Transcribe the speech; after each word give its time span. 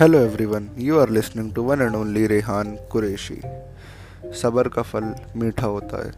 Hello 0.00 0.18
everyone, 0.18 0.66
you 0.78 0.98
are 0.98 1.10
listening 1.10 1.52
to 1.54 1.62
one 1.62 1.80
and 1.82 1.94
only 1.96 2.26
Rehan 2.26 2.68
Qureshi. 2.92 3.34
सबर 4.34 4.68
का 4.68 4.82
फल 4.82 5.12
मीठा 5.36 5.66
होता 5.66 5.98
है 6.06 6.12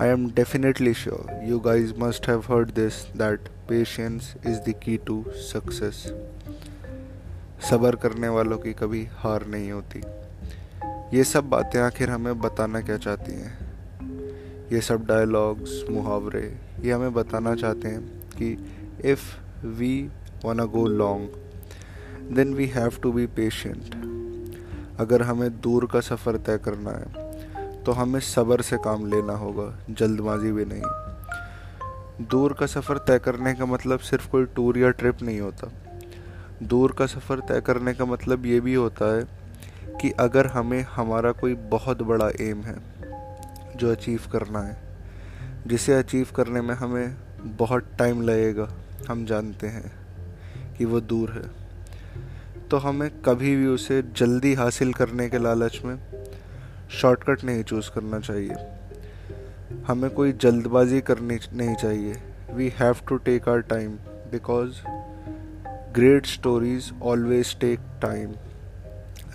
I 0.00 0.08
am 0.08 0.28
definitely 0.30 0.92
sure 0.94 1.30
you 1.44 1.58
guys 1.58 1.94
must 1.98 2.28
have 2.28 2.40
heard 2.48 2.70
this 2.70 3.00
that 3.16 3.48
patience 3.68 4.34
is 4.46 4.58
the 4.68 4.74
key 4.84 4.96
to 5.06 5.24
success 5.46 6.02
सबर 7.70 7.96
करने 7.96 8.28
वालों 8.28 8.58
की 8.58 8.72
कभी 8.72 9.04
हार 9.14 9.46
नहीं 9.46 9.72
होती 9.72 10.02
ये 11.16 11.24
सब 11.24 11.48
बातें 11.48 11.80
आखिर 11.80 12.10
हमें 12.10 12.40
बताना 12.40 12.80
क्या 12.80 12.98
चाहती 12.98 13.40
हैं 13.40 13.58
ये 14.72 14.80
सब 14.82 15.06
डायलॉग्स 15.06 15.82
मुहावरे 15.90 16.46
ये 16.80 16.92
हमें 16.92 17.12
बताना 17.14 17.54
चाहते 17.56 17.88
हैं 17.88 18.06
कि 18.38 18.56
if 19.12 19.36
we 19.66 19.94
wanna 20.58 20.72
go 20.76 20.86
long 20.86 21.44
then 22.30 22.54
we 22.54 22.66
have 22.66 22.92
to 23.02 23.12
be 23.12 23.26
patient 23.26 23.94
अगर 25.00 25.22
हमें 25.22 25.50
दूर 25.60 25.86
का 25.86 26.00
सफ़र 26.00 26.36
तय 26.36 26.58
करना 26.58 26.90
है 26.90 27.26
तो 27.84 27.92
हमें 27.92 28.20
सब्र 28.20 28.62
से 28.62 28.76
काम 28.76 29.06
लेना 29.06 29.32
होगा, 29.32 29.78
जल्दबाजी 29.90 30.52
भी 30.52 30.64
नहीं। 30.64 32.26
दूर 32.26 32.52
का 32.52 32.66
सफ़र 32.66 32.98
तय 32.98 33.18
करने 33.18 33.54
का 33.54 33.66
मतलब 33.66 33.98
सिर्फ़ 33.98 34.28
कोई 34.30 34.44
टूर 34.46 34.78
या 34.78 34.90
ट्रिप 34.90 35.22
नहीं 35.22 35.40
होता। 35.40 35.70
दूर 36.62 36.92
का 36.92 37.06
सफ़र 37.06 37.40
तय 37.40 37.60
करने 37.60 37.94
का 37.94 38.04
मतलब 38.04 38.46
ये 38.46 38.60
भी 38.60 38.74
होता 38.74 39.16
है 39.16 39.24
कि 40.00 40.10
अगर 40.10 40.46
हमें 40.46 40.80
हमारा 40.82 41.32
कोई 41.32 41.54
बहुत 41.54 42.02
बड़ा 42.02 42.28
एम 42.40 42.62
है, 42.62 42.76
जो 43.76 43.92
अचीव 43.92 44.20
करना 44.32 44.60
है, 44.60 44.76
जिसे 45.66 45.94
अचीव 45.94 46.26
करने 46.36 46.60
में 46.60 46.74
हमें 46.74 47.16
बहुत 47.56 47.90
टाइम 47.98 48.22
लगेगा, 48.22 48.68
हम 49.08 49.24
जानते 49.26 49.66
हैं 49.66 49.92
कि 50.78 50.84
वो 50.84 51.00
दूर 51.00 51.30
है। 51.30 51.67
तो 52.70 52.76
हमें 52.76 53.10
कभी 53.22 53.56
भी 53.56 53.66
उसे 53.66 54.02
जल्दी 54.16 54.54
हासिल 54.54 54.92
करने 54.92 55.28
के 55.28 55.38
लालच 55.38 55.80
में 55.84 55.98
शॉर्टकट 56.90 57.44
नहीं 57.44 57.62
चूज़ 57.62 57.90
करना 57.90 58.20
चाहिए। 58.20 58.54
हमें 59.86 60.10
कोई 60.10 60.32
जल्दबाजी 60.32 61.00
करनी 61.00 61.38
नहीं 61.52 61.74
चाहिए। 61.76 62.16
We 62.52 62.68
have 62.68 62.96
to 63.08 63.16
take 63.16 63.48
our 63.48 63.60
time 63.60 63.90
because 64.32 64.70
great 65.94 66.26
stories 66.26 66.92
always 67.02 67.58
take 67.60 67.78
time 68.02 68.32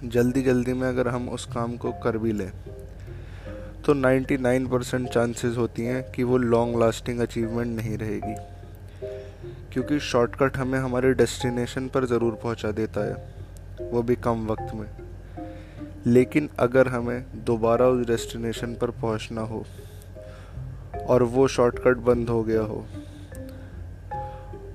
जल्दी 0.10 0.42
जल्दी 0.42 0.74
में 0.74 0.88
अगर 0.88 1.08
हम 1.08 1.30
उस 1.30 1.46
काम 1.46 1.78
को 1.78 1.92
कर 1.92 2.18
भी 2.18 2.32
लें 2.32 2.52
तो 3.86 3.94
99 3.94 4.72
परसेंट 4.72 5.10
चांसेस 5.10 5.58
होती 5.58 5.86
हैं 5.86 6.12
कि 6.12 6.24
वो 6.24 6.38
लॉन्ग 6.38 6.80
लास्टिंग 6.80 7.20
अचीवमेंट 7.20 7.76
नहीं 7.76 7.98
रहेगी। 7.98 8.53
क्योंकि 9.74 10.00
शॉर्टकट 10.00 10.58
हमें 10.58 10.80
हमारे 10.80 11.14
डेस्टिनेशन 11.14 11.88
पर 11.88 12.06
ज़रूर 12.06 12.34
पहुँचा 12.44 12.72
देता 12.72 13.06
है, 13.08 13.16
वो 13.92 14.02
भी 14.04 14.16
कम 14.16 14.46
वक्त 14.48 14.74
में। 14.76 14.88
लेकिन 16.08 16.50
अगर 16.60 16.88
हमें 16.88 17.26
दोबारा 17.46 17.88
उस 17.88 18.06
डेस्टिनेशन 18.08 18.76
पर 18.76 18.90
पहुँचना 18.92 19.42
हो 19.42 19.66
और 21.08 21.24
वो 21.24 21.48
शॉर्टकट 21.48 21.98
बंद 21.98 22.30
हो 22.30 22.44
गया 22.44 22.62
हो 22.62 22.86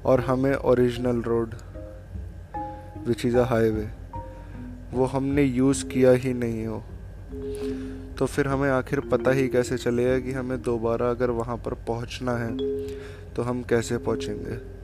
और 0.04 0.20
हमें 0.20 0.54
original 0.54 1.22
road 1.22 1.54
which 3.06 3.24
is 3.26 3.36
a 3.36 3.42
highway 3.42 3.88
वो 4.92 5.04
हमने 5.04 5.42
यूज़ 5.42 5.84
किया 5.84 6.10
ही 6.10 6.32
नहीं 6.34 6.66
हो 6.66 6.82
तो 8.18 8.26
फिर 8.26 8.48
हमें 8.48 8.70
आखिर 8.70 9.00
पता 9.00 9.30
ही 9.30 9.48
कैसे 9.48 9.78
चलेगा 9.78 10.18
कि 10.18 10.32
हमें 10.32 10.62
दोबारा 10.62 11.10
अगर 11.10 11.30
वहाँ 11.30 11.56
पर 11.56 11.74
पहुँचना 11.74 12.36
है 12.36 12.56
तो 13.34 13.42
हम 13.42 13.62
कैसे 13.62 13.98
पहुँचेंगे? 13.98 14.77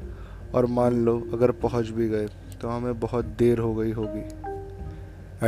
और 0.54 0.66
मान 0.70 1.04
लो, 1.04 1.18
अगर 1.34 1.50
पहुँच 1.62 1.88
भी 1.88 2.08
गए 2.08 2.26
तो 2.62 2.68
हमें 2.68 2.98
बहुत 3.00 3.24
देर 3.38 3.58
हो 3.58 3.74
गई 3.74 3.92
होगी। 3.92 4.20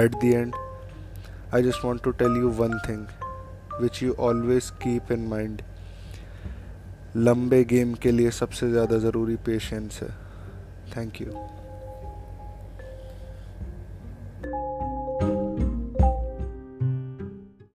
At 0.00 0.14
the 0.14 0.32
end 0.32 0.54
I 1.54 1.62
just 1.62 1.84
want 1.84 2.02
to 2.04 2.10
tell 2.12 2.36
you 2.36 2.50
one 2.54 2.78
thing 2.88 3.06
which 3.80 4.02
you 4.02 4.14
always 4.20 4.70
keep 4.82 5.12
in 5.12 5.26
mind 5.28 5.62
लंबे 7.16 7.62
गेम 7.64 7.94
के 7.94 8.10
लिए 8.10 8.30
सबसे 8.32 8.70
ज़्यादा 8.70 8.98
ज़रूरी 8.98 9.36
पेशेंस 9.46 10.00
है। 10.02 10.08
Thank 10.96 11.20
you 11.20 11.32